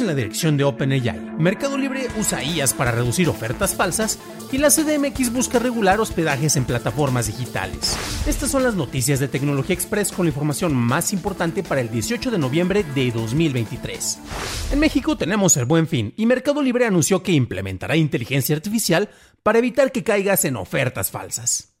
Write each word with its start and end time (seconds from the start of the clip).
En 0.00 0.08
la 0.08 0.14
dirección 0.14 0.56
de 0.56 0.64
OpenAI. 0.64 1.36
Mercado 1.38 1.78
Libre 1.78 2.08
usa 2.18 2.42
IAS 2.42 2.72
para 2.72 2.90
reducir 2.90 3.28
ofertas 3.28 3.76
falsas 3.76 4.18
y 4.50 4.58
la 4.58 4.68
CDMX 4.68 5.32
busca 5.32 5.60
regular 5.60 6.00
hospedajes 6.00 6.56
en 6.56 6.64
plataformas 6.64 7.28
digitales. 7.28 7.96
Estas 8.26 8.50
son 8.50 8.64
las 8.64 8.74
noticias 8.74 9.20
de 9.20 9.28
Tecnología 9.28 9.74
Express 9.74 10.10
con 10.10 10.26
la 10.26 10.30
información 10.30 10.74
más 10.74 11.12
importante 11.12 11.62
para 11.62 11.80
el 11.80 11.90
18 11.90 12.32
de 12.32 12.38
noviembre 12.38 12.84
de 12.94 13.12
2023. 13.12 14.18
En 14.72 14.80
México 14.80 15.16
tenemos 15.16 15.56
el 15.56 15.64
buen 15.64 15.86
fin 15.86 16.12
y 16.16 16.26
Mercado 16.26 16.60
Libre 16.60 16.86
anunció 16.86 17.22
que 17.22 17.32
implementará 17.32 17.94
inteligencia 17.96 18.56
artificial 18.56 19.10
para 19.44 19.58
evitar 19.58 19.92
que 19.92 20.02
caigas 20.02 20.44
en 20.44 20.56
ofertas 20.56 21.10
falsas. 21.12 21.73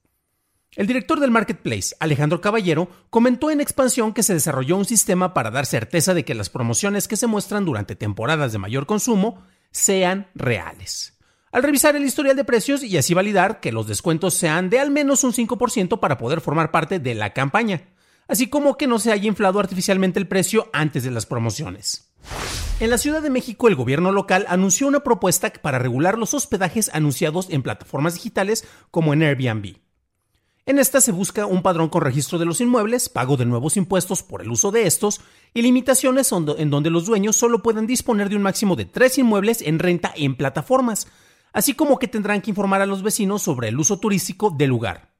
El 0.76 0.88
director 0.88 1.20
del 1.20 1.30
Marketplace, 1.30 1.94
Alejandro 2.00 2.40
Caballero, 2.40 2.88
comentó 3.08 3.50
en 3.50 3.60
expansión 3.60 4.12
que 4.12 4.24
se 4.24 4.34
desarrolló 4.34 4.76
un 4.76 4.84
sistema 4.84 5.32
para 5.32 5.52
dar 5.52 5.66
certeza 5.66 6.14
de 6.14 6.24
que 6.24 6.34
las 6.34 6.50
promociones 6.50 7.06
que 7.06 7.16
se 7.16 7.28
muestran 7.28 7.64
durante 7.64 7.94
temporadas 7.94 8.52
de 8.52 8.58
mayor 8.58 8.86
consumo 8.86 9.42
sean 9.70 10.28
reales. 10.34 11.16
Al 11.52 11.62
revisar 11.62 11.94
el 11.94 12.04
historial 12.04 12.34
de 12.34 12.44
precios 12.44 12.82
y 12.82 12.96
así 12.96 13.14
validar 13.14 13.60
que 13.60 13.70
los 13.70 13.86
descuentos 13.86 14.34
sean 14.34 14.68
de 14.68 14.80
al 14.80 14.90
menos 14.90 15.22
un 15.22 15.32
5% 15.32 16.00
para 16.00 16.18
poder 16.18 16.40
formar 16.40 16.72
parte 16.72 16.98
de 16.98 17.14
la 17.14 17.32
campaña, 17.32 17.82
así 18.26 18.48
como 18.48 18.76
que 18.76 18.88
no 18.88 18.98
se 18.98 19.12
haya 19.12 19.28
inflado 19.28 19.60
artificialmente 19.60 20.18
el 20.18 20.26
precio 20.26 20.68
antes 20.72 21.04
de 21.04 21.12
las 21.12 21.26
promociones. 21.26 22.12
En 22.80 22.90
la 22.90 22.98
Ciudad 22.98 23.22
de 23.22 23.30
México, 23.30 23.68
el 23.68 23.76
gobierno 23.76 24.10
local 24.10 24.44
anunció 24.48 24.88
una 24.88 25.04
propuesta 25.04 25.52
para 25.62 25.78
regular 25.78 26.18
los 26.18 26.34
hospedajes 26.34 26.90
anunciados 26.92 27.46
en 27.50 27.62
plataformas 27.62 28.14
digitales 28.14 28.66
como 28.90 29.12
en 29.12 29.22
Airbnb. 29.22 29.83
En 30.66 30.78
esta 30.78 31.02
se 31.02 31.12
busca 31.12 31.44
un 31.44 31.60
padrón 31.60 31.90
con 31.90 32.00
registro 32.00 32.38
de 32.38 32.46
los 32.46 32.62
inmuebles, 32.62 33.10
pago 33.10 33.36
de 33.36 33.44
nuevos 33.44 33.76
impuestos 33.76 34.22
por 34.22 34.40
el 34.40 34.50
uso 34.50 34.70
de 34.70 34.86
estos 34.86 35.20
y 35.52 35.60
limitaciones 35.60 36.32
en 36.32 36.70
donde 36.70 36.88
los 36.88 37.04
dueños 37.04 37.36
solo 37.36 37.62
pueden 37.62 37.86
disponer 37.86 38.30
de 38.30 38.36
un 38.36 38.42
máximo 38.42 38.74
de 38.74 38.86
tres 38.86 39.18
inmuebles 39.18 39.60
en 39.60 39.78
renta 39.78 40.14
en 40.16 40.36
plataformas, 40.36 41.06
así 41.52 41.74
como 41.74 41.98
que 41.98 42.08
tendrán 42.08 42.40
que 42.40 42.50
informar 42.50 42.80
a 42.80 42.86
los 42.86 43.02
vecinos 43.02 43.42
sobre 43.42 43.68
el 43.68 43.78
uso 43.78 43.98
turístico 43.98 44.48
del 44.48 44.70
lugar. 44.70 45.13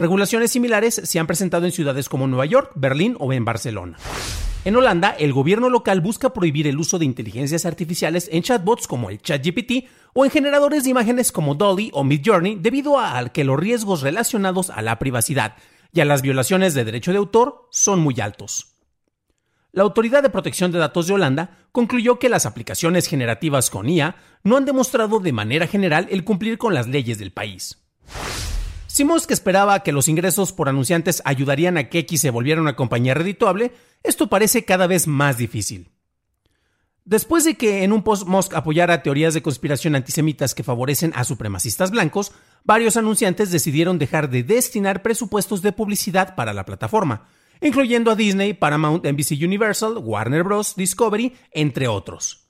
Regulaciones 0.00 0.52
similares 0.52 0.94
se 0.94 1.18
han 1.18 1.26
presentado 1.26 1.66
en 1.66 1.72
ciudades 1.72 2.08
como 2.08 2.28
Nueva 2.28 2.46
York, 2.46 2.70
Berlín 2.76 3.16
o 3.18 3.32
en 3.32 3.44
Barcelona. 3.44 3.98
En 4.64 4.76
Holanda, 4.76 5.10
el 5.18 5.32
gobierno 5.32 5.68
local 5.70 6.00
busca 6.00 6.32
prohibir 6.32 6.68
el 6.68 6.78
uso 6.78 7.00
de 7.00 7.04
inteligencias 7.04 7.66
artificiales 7.66 8.28
en 8.30 8.44
chatbots 8.44 8.86
como 8.86 9.10
el 9.10 9.20
ChatGPT 9.20 9.88
o 10.14 10.24
en 10.24 10.30
generadores 10.30 10.84
de 10.84 10.90
imágenes 10.90 11.32
como 11.32 11.56
Dolly 11.56 11.90
o 11.94 12.04
Midjourney 12.04 12.54
debido 12.60 13.00
a 13.00 13.28
que 13.30 13.42
los 13.42 13.58
riesgos 13.58 14.02
relacionados 14.02 14.70
a 14.70 14.82
la 14.82 15.00
privacidad 15.00 15.56
y 15.92 15.98
a 15.98 16.04
las 16.04 16.22
violaciones 16.22 16.74
de 16.74 16.84
derecho 16.84 17.10
de 17.10 17.18
autor 17.18 17.66
son 17.72 17.98
muy 17.98 18.20
altos. 18.20 18.76
La 19.72 19.82
Autoridad 19.82 20.22
de 20.22 20.30
Protección 20.30 20.70
de 20.70 20.78
Datos 20.78 21.08
de 21.08 21.14
Holanda 21.14 21.66
concluyó 21.72 22.20
que 22.20 22.28
las 22.28 22.46
aplicaciones 22.46 23.08
generativas 23.08 23.68
con 23.68 23.88
IA 23.88 24.14
no 24.44 24.56
han 24.56 24.64
demostrado 24.64 25.18
de 25.18 25.32
manera 25.32 25.66
general 25.66 26.06
el 26.12 26.22
cumplir 26.22 26.56
con 26.56 26.72
las 26.72 26.86
leyes 26.86 27.18
del 27.18 27.32
país. 27.32 27.87
Musk 29.04 29.30
esperaba 29.30 29.82
que 29.82 29.92
los 29.92 30.08
ingresos 30.08 30.52
por 30.52 30.68
anunciantes 30.68 31.22
ayudarían 31.24 31.78
a 31.78 31.88
que 31.88 32.00
X 32.00 32.20
se 32.20 32.30
volviera 32.30 32.60
una 32.60 32.76
compañía 32.76 33.14
redituable, 33.14 33.72
esto 34.02 34.28
parece 34.28 34.64
cada 34.64 34.86
vez 34.86 35.06
más 35.06 35.38
difícil. 35.38 35.90
Después 37.04 37.44
de 37.44 37.54
que 37.54 37.84
en 37.84 37.92
un 37.92 38.02
post 38.02 38.26
Musk 38.26 38.54
apoyara 38.54 39.02
teorías 39.02 39.32
de 39.32 39.40
conspiración 39.42 39.94
antisemitas 39.94 40.54
que 40.54 40.62
favorecen 40.62 41.12
a 41.14 41.24
supremacistas 41.24 41.90
blancos, 41.90 42.32
varios 42.64 42.96
anunciantes 42.96 43.50
decidieron 43.50 43.98
dejar 43.98 44.28
de 44.28 44.42
destinar 44.42 45.00
presupuestos 45.02 45.62
de 45.62 45.72
publicidad 45.72 46.34
para 46.34 46.52
la 46.52 46.66
plataforma, 46.66 47.26
incluyendo 47.62 48.10
a 48.10 48.14
Disney, 48.14 48.52
Paramount, 48.52 49.06
NBC 49.06 49.42
Universal, 49.42 49.96
Warner 49.96 50.42
Bros., 50.42 50.76
Discovery, 50.76 51.34
entre 51.52 51.88
otros. 51.88 52.47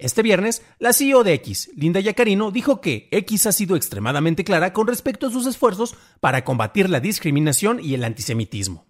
Este 0.00 0.22
viernes, 0.22 0.62
la 0.78 0.94
CEO 0.94 1.24
de 1.24 1.34
X, 1.34 1.70
Linda 1.76 2.00
Yacarino, 2.00 2.50
dijo 2.50 2.80
que 2.80 3.06
X 3.10 3.44
ha 3.44 3.52
sido 3.52 3.76
extremadamente 3.76 4.44
clara 4.44 4.72
con 4.72 4.86
respecto 4.86 5.26
a 5.26 5.30
sus 5.30 5.46
esfuerzos 5.46 5.94
para 6.20 6.42
combatir 6.42 6.88
la 6.88 7.00
discriminación 7.00 7.80
y 7.82 7.92
el 7.92 8.04
antisemitismo. 8.04 8.86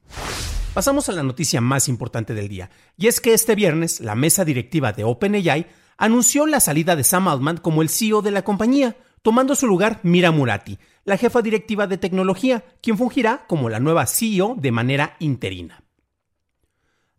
Pasamos 0.72 1.08
a 1.08 1.12
la 1.12 1.24
noticia 1.24 1.60
más 1.60 1.88
importante 1.88 2.32
del 2.32 2.48
día, 2.48 2.70
y 2.96 3.08
es 3.08 3.20
que 3.20 3.34
este 3.34 3.56
viernes 3.56 3.98
la 3.98 4.14
mesa 4.14 4.44
directiva 4.44 4.92
de 4.92 5.02
OpenAI 5.02 5.66
anunció 5.98 6.46
la 6.46 6.60
salida 6.60 6.94
de 6.94 7.02
Sam 7.02 7.26
Altman 7.26 7.56
como 7.56 7.82
el 7.82 7.88
CEO 7.88 8.22
de 8.22 8.30
la 8.30 8.42
compañía, 8.42 8.96
tomando 9.22 9.56
su 9.56 9.66
lugar 9.66 9.98
Mira 10.04 10.30
Murati, 10.30 10.78
la 11.04 11.16
jefa 11.16 11.42
directiva 11.42 11.88
de 11.88 11.98
tecnología, 11.98 12.64
quien 12.80 12.96
fungirá 12.96 13.46
como 13.48 13.68
la 13.68 13.80
nueva 13.80 14.06
CEO 14.06 14.54
de 14.56 14.70
manera 14.70 15.16
interina. 15.18 15.82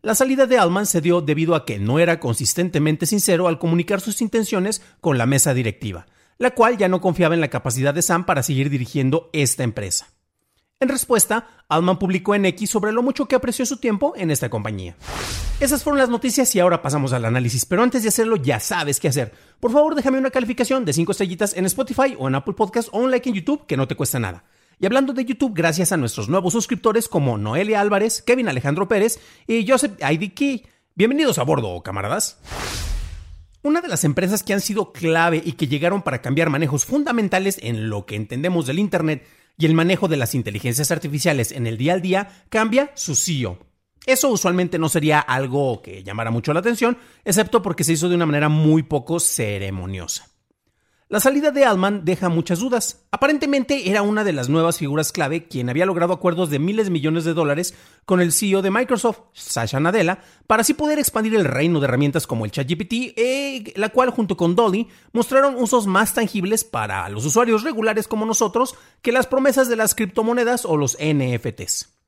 La 0.03 0.15
salida 0.15 0.47
de 0.47 0.57
Altman 0.57 0.87
se 0.87 0.99
dio 0.99 1.21
debido 1.21 1.53
a 1.53 1.63
que 1.63 1.77
no 1.77 1.99
era 1.99 2.19
consistentemente 2.19 3.05
sincero 3.05 3.47
al 3.47 3.59
comunicar 3.59 4.01
sus 4.01 4.19
intenciones 4.23 4.81
con 4.99 5.19
la 5.19 5.27
mesa 5.27 5.53
directiva, 5.53 6.07
la 6.39 6.55
cual 6.55 6.79
ya 6.79 6.87
no 6.87 7.01
confiaba 7.01 7.35
en 7.35 7.41
la 7.41 7.49
capacidad 7.49 7.93
de 7.93 8.01
Sam 8.01 8.25
para 8.25 8.41
seguir 8.41 8.71
dirigiendo 8.71 9.29
esta 9.31 9.63
empresa. 9.63 10.07
En 10.79 10.89
respuesta, 10.89 11.47
Altman 11.69 11.99
publicó 11.99 12.33
en 12.33 12.47
X 12.47 12.71
sobre 12.71 12.91
lo 12.91 13.03
mucho 13.03 13.27
que 13.27 13.35
apreció 13.35 13.63
su 13.63 13.77
tiempo 13.77 14.13
en 14.17 14.31
esta 14.31 14.49
compañía. 14.49 14.95
Esas 15.59 15.83
fueron 15.83 15.99
las 15.99 16.09
noticias 16.09 16.55
y 16.55 16.59
ahora 16.59 16.81
pasamos 16.81 17.13
al 17.13 17.25
análisis, 17.25 17.67
pero 17.67 17.83
antes 17.83 18.01
de 18.01 18.09
hacerlo 18.09 18.37
ya 18.37 18.59
sabes 18.59 18.99
qué 18.99 19.07
hacer. 19.07 19.31
Por 19.59 19.71
favor, 19.71 19.93
déjame 19.93 20.17
una 20.17 20.31
calificación 20.31 20.83
de 20.83 20.93
5 20.93 21.11
estrellitas 21.11 21.55
en 21.55 21.67
Spotify 21.67 22.15
o 22.17 22.27
en 22.27 22.33
Apple 22.33 22.55
Podcast 22.55 22.89
o 22.91 22.97
un 22.97 23.11
like 23.11 23.29
en 23.29 23.35
YouTube 23.35 23.67
que 23.67 23.77
no 23.77 23.87
te 23.87 23.93
cuesta 23.93 24.17
nada. 24.17 24.45
Y 24.81 24.87
hablando 24.87 25.13
de 25.13 25.23
YouTube, 25.23 25.53
gracias 25.53 25.91
a 25.91 25.97
nuestros 25.97 26.27
nuevos 26.27 26.53
suscriptores 26.53 27.07
como 27.07 27.37
Noelia 27.37 27.79
Álvarez, 27.81 28.23
Kevin 28.23 28.49
Alejandro 28.49 28.87
Pérez 28.87 29.19
y 29.45 29.63
Joseph 29.67 29.91
IDK. 30.01 30.67
Bienvenidos 30.95 31.37
a 31.37 31.43
bordo, 31.43 31.83
camaradas. 31.83 32.39
Una 33.61 33.81
de 33.81 33.87
las 33.87 34.03
empresas 34.05 34.41
que 34.41 34.53
han 34.53 34.59
sido 34.59 34.91
clave 34.91 35.39
y 35.45 35.51
que 35.51 35.67
llegaron 35.67 36.01
para 36.01 36.23
cambiar 36.23 36.49
manejos 36.49 36.85
fundamentales 36.85 37.59
en 37.61 37.91
lo 37.91 38.07
que 38.07 38.15
entendemos 38.15 38.65
del 38.65 38.79
Internet 38.79 39.23
y 39.55 39.67
el 39.67 39.75
manejo 39.75 40.07
de 40.07 40.17
las 40.17 40.33
inteligencias 40.33 40.89
artificiales 40.89 41.51
en 41.51 41.67
el 41.67 41.77
día 41.77 41.93
al 41.93 42.01
día 42.01 42.43
cambia 42.49 42.89
su 42.95 43.15
CEO. 43.15 43.59
Eso 44.07 44.29
usualmente 44.29 44.79
no 44.79 44.89
sería 44.89 45.19
algo 45.19 45.83
que 45.83 46.01
llamara 46.01 46.31
mucho 46.31 46.53
la 46.53 46.61
atención, 46.61 46.97
excepto 47.23 47.61
porque 47.61 47.83
se 47.83 47.93
hizo 47.93 48.09
de 48.09 48.15
una 48.15 48.25
manera 48.25 48.49
muy 48.49 48.81
poco 48.81 49.19
ceremoniosa. 49.19 50.30
La 51.11 51.19
salida 51.19 51.51
de 51.51 51.65
Altman 51.65 52.05
deja 52.05 52.29
muchas 52.29 52.59
dudas. 52.59 53.03
Aparentemente 53.11 53.89
era 53.89 54.01
una 54.01 54.23
de 54.23 54.31
las 54.31 54.47
nuevas 54.47 54.77
figuras 54.77 55.11
clave 55.11 55.45
quien 55.45 55.69
había 55.69 55.85
logrado 55.85 56.13
acuerdos 56.13 56.49
de 56.49 56.57
miles 56.57 56.85
de 56.85 56.91
millones 56.91 57.25
de 57.25 57.33
dólares 57.33 57.73
con 58.05 58.21
el 58.21 58.31
CEO 58.31 58.61
de 58.61 58.71
Microsoft, 58.71 59.19
Sasha 59.33 59.81
Nadella, 59.81 60.19
para 60.47 60.61
así 60.61 60.73
poder 60.73 60.99
expandir 60.99 61.35
el 61.35 61.43
reino 61.43 61.81
de 61.81 61.87
herramientas 61.87 62.27
como 62.27 62.45
el 62.45 62.51
ChatGPT, 62.51 62.93
eh, 63.17 63.73
la 63.75 63.89
cual 63.89 64.11
junto 64.11 64.37
con 64.37 64.55
Dolly 64.55 64.87
mostraron 65.11 65.55
usos 65.55 65.85
más 65.85 66.13
tangibles 66.13 66.63
para 66.63 67.09
los 67.09 67.25
usuarios 67.25 67.63
regulares 67.63 68.07
como 68.07 68.25
nosotros 68.25 68.75
que 69.01 69.11
las 69.11 69.27
promesas 69.27 69.67
de 69.67 69.75
las 69.75 69.95
criptomonedas 69.95 70.63
o 70.63 70.77
los 70.77 70.97
NFTs. 70.97 72.00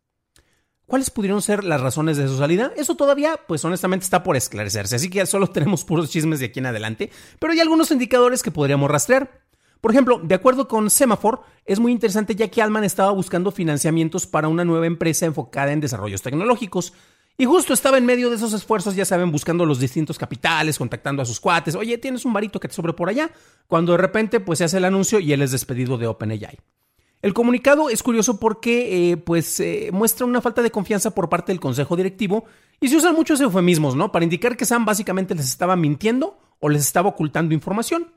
¿Cuáles 0.93 1.09
pudieron 1.09 1.41
ser 1.41 1.63
las 1.63 1.81
razones 1.81 2.17
de 2.17 2.27
su 2.27 2.37
salida? 2.37 2.71
Eso 2.77 2.93
todavía, 2.93 3.39
pues 3.47 3.65
honestamente, 3.65 4.03
está 4.03 4.21
por 4.21 4.37
esclarecerse, 4.37 4.95
así 4.95 5.09
que 5.09 5.25
solo 5.25 5.47
tenemos 5.51 5.83
puros 5.83 6.11
chismes 6.11 6.39
de 6.39 6.45
aquí 6.45 6.59
en 6.59 6.67
adelante, 6.67 7.09
pero 7.39 7.51
hay 7.51 7.59
algunos 7.59 7.89
indicadores 7.89 8.43
que 8.43 8.51
podríamos 8.51 8.91
rastrear. 8.91 9.41
Por 9.81 9.89
ejemplo, 9.89 10.21
de 10.23 10.35
acuerdo 10.35 10.67
con 10.67 10.91
Semaphore, 10.91 11.39
es 11.65 11.79
muy 11.79 11.91
interesante 11.91 12.35
ya 12.35 12.47
que 12.47 12.61
Alman 12.61 12.83
estaba 12.83 13.09
buscando 13.09 13.49
financiamientos 13.49 14.27
para 14.27 14.47
una 14.47 14.65
nueva 14.65 14.85
empresa 14.85 15.25
enfocada 15.25 15.71
en 15.71 15.79
desarrollos 15.79 16.21
tecnológicos. 16.21 16.93
Y 17.39 17.45
justo 17.45 17.73
estaba 17.73 17.97
en 17.97 18.05
medio 18.05 18.29
de 18.29 18.35
esos 18.35 18.53
esfuerzos, 18.53 18.95
ya 18.95 19.05
saben, 19.05 19.31
buscando 19.31 19.65
los 19.65 19.79
distintos 19.79 20.19
capitales, 20.19 20.77
contactando 20.77 21.23
a 21.23 21.25
sus 21.25 21.39
cuates. 21.39 21.73
Oye, 21.73 21.97
¿tienes 21.97 22.23
un 22.23 22.33
varito 22.33 22.59
que 22.59 22.67
te 22.67 22.75
sobre 22.75 22.93
por 22.93 23.09
allá? 23.09 23.31
Cuando 23.65 23.93
de 23.93 23.97
repente, 23.97 24.39
pues 24.39 24.59
se 24.59 24.65
hace 24.65 24.77
el 24.77 24.85
anuncio 24.85 25.19
y 25.19 25.33
él 25.33 25.41
es 25.41 25.49
despedido 25.49 25.97
de 25.97 26.05
OpenAI. 26.05 26.59
El 27.23 27.33
comunicado 27.33 27.89
es 27.89 28.03
curioso 28.03 28.37
porque 28.37 29.11
eh, 29.11 29.17
pues, 29.17 29.57
eh, 29.61 29.91
muestra 29.93 30.25
una 30.25 30.41
falta 30.41 30.61
de 30.61 30.71
confianza 30.71 31.11
por 31.11 31.29
parte 31.29 31.53
del 31.53 31.61
consejo 31.61 31.95
directivo 31.95 32.43
y 32.81 32.89
se 32.89 32.97
usan 32.97 33.15
muchos 33.15 33.39
eufemismos, 33.39 33.95
¿no? 33.95 34.11
Para 34.11 34.25
indicar 34.25 34.57
que 34.57 34.65
Sam 34.65 34.83
básicamente 34.83 35.33
les 35.33 35.47
estaba 35.47 35.77
mintiendo 35.77 36.37
o 36.59 36.67
les 36.67 36.81
estaba 36.81 37.07
ocultando 37.07 37.53
información. 37.53 38.11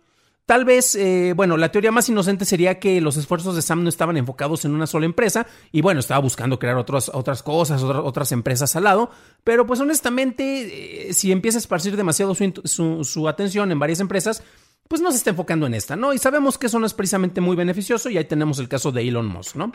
Tal 0.45 0.65
vez, 0.65 0.97
eh, 0.97 1.35
bueno, 1.37 1.57
la 1.57 1.71
teoría 1.71 1.93
más 1.93 2.09
inocente 2.09 2.45
sería 2.45 2.81
que 2.81 3.01
los 3.01 3.17
esfuerzos 3.17 3.55
de 3.55 3.63
Sam 3.63 3.85
no 3.85 3.89
estaban 3.89 4.17
enfocados 4.17 4.65
en 4.65 4.75
una 4.75 4.89
sola 4.89 5.07
empresa 5.07 5.47
y 5.71 5.83
bueno, 5.83 6.01
estaba 6.01 6.21
buscando 6.21 6.59
crear 6.59 6.77
otras 6.77 7.43
cosas, 7.45 7.85
otras 7.85 8.33
empresas 8.33 8.75
al 8.75 8.85
lado, 8.85 9.11
pero 9.45 9.69
pues 9.69 9.79
honestamente, 9.79 11.13
si 11.13 11.31
empieza 11.31 11.59
a 11.59 11.61
esparcir 11.61 11.97
demasiado 11.97 12.35
su, 12.35 13.29
atención 13.29 13.71
en 13.71 13.79
varias 13.79 14.01
empresas, 14.01 14.43
pues 14.89 15.01
no 15.01 15.11
se 15.11 15.19
está 15.19 15.31
enfocando 15.31 15.67
en 15.67 15.75
esta, 15.75 15.97
¿no? 15.97 16.13
Y 16.13 16.19
sabemos 16.19 16.59
que 16.59 16.67
eso 16.67 16.79
no 16.79 16.87
es 16.87 16.95
precisamente 16.95 17.41
muy 17.41 17.57
beneficioso 17.57 18.11
y 18.11 18.19
ahí 18.19 18.25
tenemos 18.25 18.59
el 18.59 18.69
caso 18.69 18.93
de 18.93 19.07
Elon 19.07 19.27
Musk, 19.27 19.57
¿no? 19.57 19.73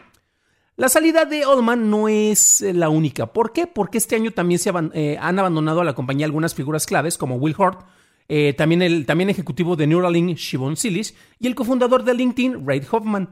La 0.77 0.89
salida 0.89 1.25
de 1.25 1.45
Oldman 1.45 1.89
no 1.89 2.07
es 2.07 2.61
eh, 2.61 2.73
la 2.73 2.89
única. 2.89 3.33
¿Por 3.33 3.51
qué? 3.53 3.67
Porque 3.67 3.97
este 3.97 4.15
año 4.15 4.31
también 4.31 4.57
se 4.59 4.69
han 4.69 5.39
abandonado 5.39 5.81
a 5.81 5.83
la 5.83 5.93
compañía 5.93 6.25
algunas 6.25 6.55
figuras 6.55 6.85
claves 6.85 7.17
como 7.17 7.35
Will 7.35 7.55
Hort, 7.57 7.85
eh, 8.29 8.53
también 8.53 8.81
el 8.81 9.05
también 9.05 9.29
ejecutivo 9.29 9.75
de 9.75 9.87
Neuralink, 9.87 10.37
Shivon 10.37 10.77
Silis, 10.77 11.13
y 11.39 11.47
el 11.47 11.55
cofundador 11.55 12.03
de 12.03 12.13
LinkedIn, 12.13 12.65
Reid 12.65 12.85
Hoffman. 12.89 13.29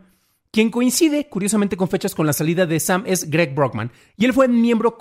Quien 0.52 0.72
coincide, 0.72 1.30
curiosamente, 1.30 1.78
con 1.78 1.90
fechas 1.90 2.16
con 2.16 2.26
la 2.26 2.34
salida 2.34 2.66
de 2.66 2.80
Sam 2.80 3.04
es 3.06 3.30
Greg 3.30 3.54
Brockman, 3.54 3.92
y 4.18 4.26
él 4.26 4.34
fue 4.34 4.48
miembro, 4.48 4.98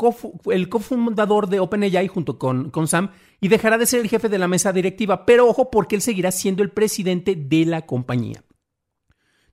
el 0.53 0.69
cofundador 0.69 1.49
de 1.49 1.59
OpenAI 1.59 2.07
junto 2.07 2.39
con, 2.39 2.71
con 2.71 2.87
Sam, 2.87 3.13
y 3.41 3.49
dejará 3.49 3.79
de 3.79 3.87
ser 3.87 4.01
el 4.01 4.09
jefe 4.09 4.29
de 4.29 4.39
la 4.39 4.47
mesa 4.47 4.75
directiva, 4.75 5.25
pero 5.25 5.49
ojo 5.49 5.71
porque 5.71 5.97
él 5.97 6.03
seguirá 6.03 6.33
siendo 6.33 6.63
el 6.63 6.71
presidente 6.71 7.35
de 7.35 7.65
la 7.65 7.87
compañía. 7.87 8.45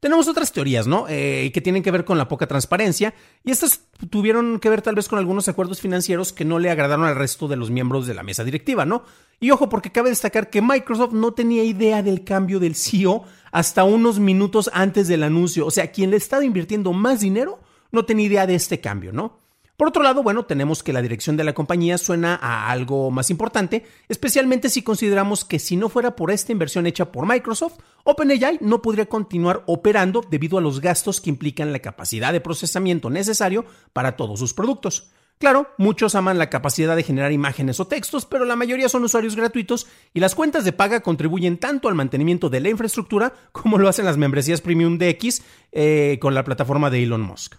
Tenemos 0.06 0.28
otras 0.28 0.52
teorías, 0.52 0.86
¿no? 0.86 1.07
Eh, 1.10 1.50
que 1.52 1.62
tienen 1.62 1.81
que 1.81 1.90
ver 1.90 2.06
con 2.06 2.19
la 2.19 2.28
poca 2.28 2.46
transparencia 2.46 3.16
y 3.44 3.50
estas 3.50 3.88
tuvieron 4.12 4.60
que 4.60 4.69
ver 4.69 4.84
tal 4.84 4.94
vez 4.94 5.07
con 5.07 5.18
algunos 5.18 5.48
acuerdos 5.48 5.81
financieros 5.81 6.31
que 6.31 6.46
no 6.46 6.60
le 6.60 6.69
agradaron 6.69 7.07
al 7.07 7.16
resto 7.16 7.48
de 7.48 7.56
los 7.56 7.72
miembros 7.72 8.06
de 8.06 8.13
la 8.13 8.22
mesa 8.22 8.44
directiva, 8.44 8.86
¿no? 8.86 9.04
Y 9.40 9.50
ojo, 9.50 9.68
porque 9.68 9.92
cabe 9.92 10.10
destacar 10.10 10.52
que 10.52 10.62
Microsoft 10.62 11.13
no 11.13 11.34
tenía 11.34 11.63
idea 11.63 12.04
del 12.04 12.24
cambio 12.24 12.60
del 12.60 12.75
CEO 12.75 13.24
hasta 13.52 13.84
unos 13.84 14.19
minutos 14.19 14.69
antes 14.74 15.07
del 15.07 15.24
anuncio. 15.24 15.66
O 15.66 15.72
sea, 15.72 15.92
quien 15.92 16.12
le 16.12 16.18
estaba 16.18 16.46
invirtiendo 16.46 16.94
más 16.94 17.22
dinero 17.22 17.60
no 17.92 18.06
tenía 18.06 18.28
idea 18.28 18.46
de 18.46 18.54
este 18.54 18.80
cambio, 18.80 19.12
¿no? 19.12 19.40
Por 19.77 19.89
otro 19.89 20.04
lado, 20.04 20.24
bueno, 20.24 20.45
tenemos 20.45 20.83
que 20.83 20.94
la 20.94 21.01
dirección 21.01 21.36
de 21.36 21.44
la 21.44 21.54
compañía 21.54 21.98
suena 21.98 22.39
a 22.42 22.72
algo 22.72 23.12
más 23.12 23.30
importante, 23.30 23.86
especialmente 24.07 24.69
si 24.69 24.83
consideramos 24.83 25.44
que 25.44 25.60
si 25.60 25.75
no 25.75 25.89
fuera 25.89 26.16
por 26.16 26.31
esta 26.31 26.54
inversión 26.54 26.88
hecha 26.88 27.12
por 27.12 27.27
Microsoft, 27.27 27.80
OpenAI 28.06 28.60
no 28.62 28.81
podría 28.81 29.07
continuar 29.07 29.63
operando 29.66 30.22
debido 30.30 30.57
a 30.57 30.62
los 30.62 30.80
gastos 30.80 31.19
que 31.19 31.30
implican 31.30 31.74
la 31.74 31.80
capacidad 31.80 32.31
de 32.31 32.39
procesamiento 32.39 33.10
necesario 33.10 33.66
para 33.92 34.16
todos 34.16 34.39
sus 34.39 34.54
productos. 34.54 35.12
Claro, 35.39 35.68
muchos 35.78 36.16
aman 36.16 36.38
la 36.38 36.50
capacidad 36.50 36.95
de 36.95 37.04
generar 37.04 37.33
imágenes 37.33 37.81
o 37.81 37.88
textos, 37.88 38.25
pero 38.25 38.45
la 38.45 38.56
mayoría 38.56 38.88
son 38.88 39.04
usuarios 39.04 39.36
gratuitos 39.36 39.88
y 40.13 40.21
las 40.21 40.33
cuentas 40.33 40.63
de 40.63 40.71
paga 40.71 41.01
contribuyen 41.01 41.57
tanto 41.57 41.89
al 41.89 41.95
mantenimiento 41.95 42.50
de 42.50 42.62
la 42.62 42.69
infraestructura 42.69 43.33
como 43.51 43.78
lo 43.78 43.89
hacen 43.89 44.06
las 44.06 44.16
membresías 44.16 44.62
premium 44.62 44.98
de 44.98 45.10
X 45.10 45.44
eh, 45.74 46.18
con 46.21 46.33
la 46.33 46.45
plataforma 46.45 46.89
de 46.89 47.04
Elon 47.04 47.21
Musk. 47.21 47.56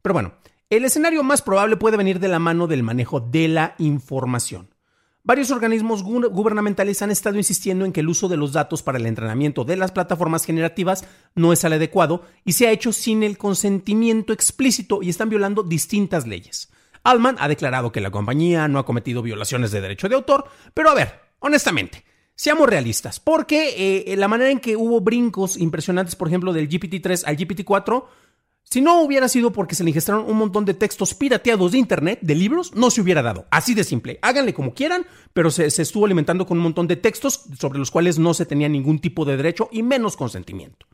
Pero 0.00 0.14
bueno, 0.14 0.32
el 0.70 0.84
escenario 0.84 1.22
más 1.22 1.42
probable 1.42 1.76
puede 1.76 1.96
venir 1.96 2.20
de 2.20 2.28
la 2.28 2.38
mano 2.38 2.66
del 2.66 2.82
manejo 2.82 3.20
de 3.20 3.48
la 3.48 3.74
información. 3.78 4.74
Varios 5.26 5.50
organismos 5.50 6.02
gubernamentales 6.02 7.00
han 7.00 7.10
estado 7.10 7.38
insistiendo 7.38 7.86
en 7.86 7.92
que 7.92 8.00
el 8.00 8.10
uso 8.10 8.28
de 8.28 8.36
los 8.36 8.52
datos 8.52 8.82
para 8.82 8.98
el 8.98 9.06
entrenamiento 9.06 9.64
de 9.64 9.76
las 9.76 9.90
plataformas 9.90 10.44
generativas 10.44 11.06
no 11.34 11.54
es 11.54 11.64
el 11.64 11.72
adecuado 11.72 12.24
y 12.44 12.52
se 12.52 12.66
ha 12.66 12.72
hecho 12.72 12.92
sin 12.92 13.22
el 13.22 13.38
consentimiento 13.38 14.34
explícito 14.34 15.02
y 15.02 15.08
están 15.08 15.30
violando 15.30 15.62
distintas 15.62 16.26
leyes. 16.26 16.70
Altman 17.04 17.36
ha 17.38 17.48
declarado 17.48 17.90
que 17.90 18.02
la 18.02 18.10
compañía 18.10 18.68
no 18.68 18.78
ha 18.78 18.84
cometido 18.84 19.22
violaciones 19.22 19.70
de 19.70 19.80
derecho 19.80 20.10
de 20.10 20.14
autor, 20.14 20.44
pero 20.74 20.90
a 20.90 20.94
ver, 20.94 21.20
honestamente, 21.38 22.04
seamos 22.34 22.68
realistas, 22.68 23.18
porque 23.18 24.04
eh, 24.06 24.16
la 24.16 24.28
manera 24.28 24.50
en 24.50 24.60
que 24.60 24.76
hubo 24.76 25.00
brincos 25.00 25.56
impresionantes, 25.56 26.16
por 26.16 26.28
ejemplo, 26.28 26.52
del 26.52 26.68
GPT-3 26.68 27.24
al 27.26 27.36
GPT-4, 27.38 28.04
si 28.64 28.80
no 28.80 29.02
hubiera 29.02 29.28
sido 29.28 29.52
porque 29.52 29.74
se 29.74 29.84
le 29.84 29.90
ingestaron 29.90 30.24
un 30.28 30.36
montón 30.36 30.64
de 30.64 30.74
textos 30.74 31.14
pirateados 31.14 31.72
de 31.72 31.78
internet, 31.78 32.18
de 32.22 32.34
libros, 32.34 32.74
no 32.74 32.90
se 32.90 33.00
hubiera 33.00 33.22
dado. 33.22 33.46
Así 33.50 33.74
de 33.74 33.84
simple. 33.84 34.18
Háganle 34.22 34.52
como 34.52 34.74
quieran, 34.74 35.06
pero 35.32 35.50
se, 35.50 35.70
se, 35.70 35.82
estuvo 35.82 36.06
alimentando 36.06 36.46
con 36.46 36.58
un 36.58 36.64
montón 36.64 36.88
de 36.88 36.96
textos 36.96 37.44
sobre 37.58 37.78
los 37.78 37.90
cuales 37.90 38.18
no 38.18 38.34
se 38.34 38.46
tenía 38.46 38.68
ningún 38.68 38.98
tipo 38.98 39.24
de 39.24 39.36
derecho 39.36 39.68
y 39.70 39.82
menos 39.82 40.16
consentimiento. 40.16 40.86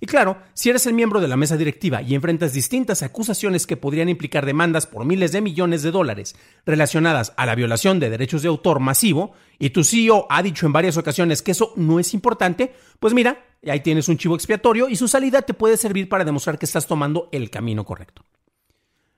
Y 0.00 0.06
claro, 0.06 0.38
si 0.54 0.70
eres 0.70 0.86
el 0.86 0.94
miembro 0.94 1.20
de 1.20 1.28
la 1.28 1.36
mesa 1.36 1.58
directiva 1.58 2.00
y 2.00 2.14
enfrentas 2.14 2.54
distintas 2.54 3.02
acusaciones 3.02 3.66
que 3.66 3.76
podrían 3.76 4.08
implicar 4.08 4.46
demandas 4.46 4.86
por 4.86 5.04
miles 5.04 5.30
de 5.32 5.42
millones 5.42 5.82
de 5.82 5.90
dólares 5.90 6.34
relacionadas 6.64 7.34
a 7.36 7.44
la 7.44 7.54
violación 7.54 8.00
de 8.00 8.08
derechos 8.08 8.40
de 8.40 8.48
autor 8.48 8.80
masivo, 8.80 9.32
y 9.58 9.70
tu 9.70 9.84
CEO 9.84 10.26
ha 10.30 10.42
dicho 10.42 10.64
en 10.64 10.72
varias 10.72 10.96
ocasiones 10.96 11.42
que 11.42 11.50
eso 11.50 11.74
no 11.76 12.00
es 12.00 12.14
importante, 12.14 12.72
pues 12.98 13.12
mira, 13.12 13.44
ahí 13.68 13.80
tienes 13.80 14.08
un 14.08 14.16
chivo 14.16 14.34
expiatorio 14.34 14.88
y 14.88 14.96
su 14.96 15.06
salida 15.06 15.42
te 15.42 15.52
puede 15.52 15.76
servir 15.76 16.08
para 16.08 16.24
demostrar 16.24 16.58
que 16.58 16.64
estás 16.64 16.86
tomando 16.86 17.28
el 17.30 17.50
camino 17.50 17.84
correcto. 17.84 18.24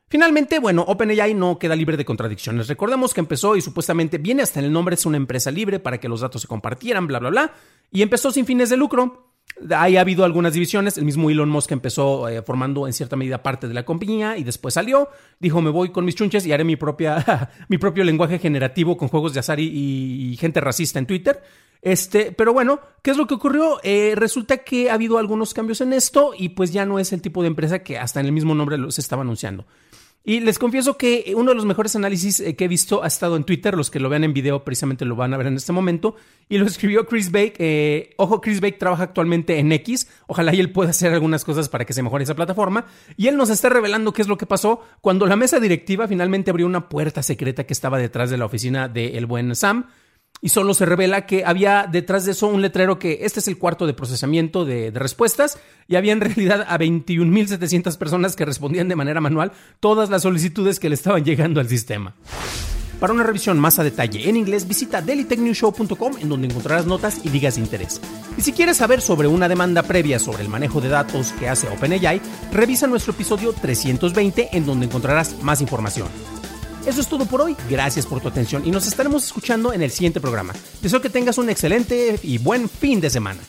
Finalmente, 0.09 0.59
bueno, 0.59 0.83
OpenAI 0.83 1.33
no 1.33 1.59
queda 1.59 1.75
libre 1.75 1.97
de 1.97 2.05
contradicciones. 2.05 2.69
Recordemos 2.69 3.15
que 3.15 3.21
empezó 3.21 3.57
y 3.57 3.63
supuestamente 3.63 4.19
viene 4.19 4.43
hasta 4.43 4.59
en 4.61 4.67
el 4.67 4.73
nombre, 4.73 4.95
es 4.95 5.07
una 5.07 5.17
empresa 5.17 5.51
libre 5.51 5.79
para 5.79 5.99
que 6.01 6.09
los 6.09 6.21
datos 6.21 6.43
se 6.43 6.49
compartieran, 6.49 7.07
bla, 7.07 7.19
bla, 7.19 7.31
bla, 7.31 7.55
y 7.91 8.03
empezó 8.03 8.31
sin 8.31 8.45
fines 8.45 8.69
de 8.69 8.77
lucro. 8.77 9.32
Ahí 9.77 9.97
ha 9.97 10.01
habido 10.01 10.25
algunas 10.25 10.53
divisiones. 10.53 10.99
El 10.99 11.05
mismo 11.05 11.31
Elon 11.31 11.49
Musk 11.49 11.73
empezó 11.73 12.29
eh, 12.29 12.43
formando 12.43 12.87
en 12.87 12.93
cierta 12.93 13.17
medida 13.17 13.43
parte 13.43 13.69
de 13.69 13.75
la 13.75 13.85
compañía 13.85 14.37
y 14.37 14.45
después 14.45 14.75
salió. 14.75 15.09
Dijo: 15.39 15.61
Me 15.61 15.71
voy 15.71 15.91
con 15.91 16.05
mis 16.05 16.15
chunches 16.15 16.47
y 16.47 16.53
haré 16.53 16.65
mi, 16.65 16.77
propia, 16.77 17.51
mi 17.69 17.79
propio 17.79 18.05
lenguaje 18.05 18.39
generativo 18.39 18.97
con 18.97 19.09
juegos 19.09 19.35
de 19.35 19.41
azar 19.41 19.61
y, 19.61 20.37
gente 20.41 20.61
racista 20.61 20.99
en 20.99 21.07
Twitter. 21.07 21.43
Este, 21.81 22.31
pero 22.31 22.53
bueno, 22.53 22.81
¿qué 23.03 23.11
es 23.11 23.17
lo 23.17 23.27
que 23.27 23.35
ocurrió? 23.35 23.81
Eh, 23.83 24.15
resulta 24.17 24.59
que 24.59 24.91
ha 24.91 24.95
habido 24.95 25.19
algunos 25.19 25.53
cambios 25.53 25.81
en 25.81 25.93
esto 25.93 26.33
y 26.37 26.51
pues 26.51 26.73
ya 26.73 26.87
no 26.87 26.99
es 27.01 27.13
el 27.13 27.21
tipo 27.21 27.43
de 27.43 27.49
empresa 27.49 27.81
que 27.81 27.99
hasta 27.99 28.21
en 28.21 28.27
el 28.27 28.33
mismo 28.33 28.55
nombre 28.55 28.79
se 28.91 29.01
estaba 29.01 29.23
anunciando. 29.23 29.67
Y 30.25 30.39
les 30.39 30.59
confieso 30.59 30.97
que 30.97 31.35
uno 31.37 31.51
de 31.51 31.57
los 31.57 31.65
mejores 31.65 31.97
análisis 31.97 32.39
eh, 32.39 32.55
que 32.55 32.67
he 32.67 32.69
visto 32.69 33.03
ha 33.03 33.09
estado 33.09 33.37
en 33.37 33.43
Twitter. 33.43 33.77
Los 33.77 33.91
que 33.91 33.99
lo 33.99 34.09
vean 34.09 34.23
en 34.23 34.33
video 34.33 34.63
precisamente 34.63 35.05
lo 35.05 35.17
van 35.17 35.35
a 35.35 35.37
ver 35.37 35.49
en 35.49 35.57
este 35.57 35.73
momento. 35.73 36.15
Y 36.49 36.59
lo 36.59 36.67
escribió 36.67 37.07
Chris 37.07 37.33
Bake. 37.33 37.55
Eh, 37.59 38.15
ojo, 38.19 38.41
Chris 38.41 38.61
Bake 38.61 38.79
trabaja 38.79 39.03
actualmente 39.03 39.59
en 39.59 39.73
X. 39.73 40.09
Ojalá 40.29 40.55
y 40.55 40.61
él 40.61 40.71
pueda 40.71 40.91
hacer 40.91 41.13
algunas 41.13 41.45
cosas 41.45 41.69
para 41.69 41.85
que 41.85 41.93
se 41.93 42.03
mejore 42.03 42.23
esa 42.23 42.37
plataforma. 42.37 42.87
Y 43.17 43.27
él 43.27 43.37
nos 43.37 43.51
está 43.51 43.69
revelando 43.69 44.13
qué 44.13 44.23
es 44.23 44.29
lo 44.29 44.39
que 44.39 44.47
pasó 44.47 44.81
cuando 45.01 45.27
la 45.27 45.35
mesa 45.35 45.59
directiva 45.59 46.07
finalmente 46.07 46.51
abrió 46.51 46.67
una 46.67 46.89
puerta 46.89 47.23
secreta 47.23 47.65
que 47.65 47.73
estaba 47.73 47.99
detrás 47.99 48.31
de 48.31 48.39
la 48.39 48.45
oficina 48.45 48.89
del 48.89 49.27
buen 49.27 49.57
Sam 49.57 49.87
y 50.45 50.49
solo 50.49 50.75
se 50.75 50.85
revela 50.85 51.25
que 51.25 51.45
había 51.45 51.89
detrás 51.91 52.25
de 52.25 52.33
eso 52.33 52.49
un 52.49 52.61
letrero 52.61 52.99
que 52.99 53.21
este 53.23 53.39
es 53.39 53.47
el 53.47 53.57
cuarto 53.57 53.87
de 53.87 53.95
procesamiento 53.95 54.65
de, 54.65 54.91
respuestas 54.91 55.59
y 55.87 55.95
había 55.95 56.13
en 56.13 56.21
realidad 56.21 56.67
a 56.69 56.79
21.700 56.79 57.97
personas 57.97 58.35
que 58.35 58.45
respondían 58.45 58.89
de 58.89 58.97
manera 58.97 59.21
manual 59.21 59.53
todas 59.79 60.11
las 60.11 60.23
solicitudes 60.23 60.81
que 60.81 60.89
le 60.89 60.97
estaban 60.97 61.25
llegando 61.25 61.61
al 61.61 61.69
sistema. 61.69 62.15
Para 62.99 63.15
una 63.15 63.23
revisión 63.25 63.59
más 63.59 63.79
a 63.79 63.85
detalle 63.85 64.29
en 64.29 64.37
inglés, 64.37 64.69
visita 64.69 65.01
dailytechnewshow.com 65.01 66.15
en 66.21 66.29
donde 66.29 66.49
encontrarás 66.49 66.87
notas 66.87 67.21
y 67.25 67.31
digas 67.31 67.57
de 67.57 67.63
interés. 67.63 68.01
Y 68.37 68.43
si 68.43 68.53
quieres 68.53 68.77
saber 68.77 69.01
sobre 69.01 69.29
una 69.29 69.49
demanda 69.49 69.83
previa 69.83 70.19
sobre 70.19 70.43
el 70.43 70.49
manejo 70.49 70.81
de 70.81 70.89
datos 70.89 71.33
que 71.33 71.49
hace 71.49 71.69
OpenAI, 71.69 72.21
revisa 72.53 72.87
nuestro 72.87 73.13
episodio 73.13 73.53
320 73.53 74.51
en 74.53 74.67
donde 74.67 74.87
encontrarás 74.87 75.43
más 75.43 75.61
información. 75.61 76.09
Eso 76.87 77.01
es 77.01 77.09
todo 77.09 77.27
por 77.27 77.41
hoy. 77.41 77.57
Gracias 77.71 78.07
por 78.07 78.21
tu 78.21 78.29
atención 78.29 78.67
y 78.67 78.71
nos 78.71 78.87
estaremos 78.87 79.25
escuchando 79.25 79.73
en 79.73 79.83
el 79.83 79.91
siguiente 79.91 80.21
programa. 80.21 80.53
Deseo 80.83 81.01
que 81.01 81.11
tengas 81.11 81.39
un 81.39 81.49
excelente 81.49 82.19
y 82.23 82.39
buen 82.39 82.69
fin 82.69 83.01
de 83.01 83.11
semana. 83.11 83.41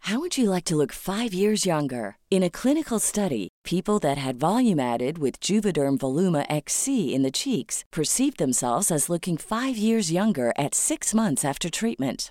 How 0.00 0.20
would 0.20 0.38
you 0.38 0.48
like 0.48 0.64
to 0.66 0.76
look 0.76 0.92
5 0.92 1.34
years 1.34 1.66
younger? 1.66 2.16
In 2.30 2.44
a 2.44 2.50
clinical 2.50 3.00
study, 3.00 3.48
people 3.64 3.98
that 3.98 4.16
had 4.16 4.38
volume 4.38 4.78
added 4.78 5.18
with 5.18 5.40
Juvederm 5.40 5.98
Voluma 5.98 6.46
XC 6.48 7.12
in 7.12 7.22
the 7.22 7.32
cheeks 7.32 7.84
perceived 7.90 8.38
themselves 8.38 8.92
as 8.92 9.08
looking 9.10 9.36
5 9.36 9.76
years 9.76 10.12
younger 10.12 10.52
at 10.56 10.74
6 10.76 11.12
months 11.12 11.44
after 11.44 11.68
treatment. 11.68 12.30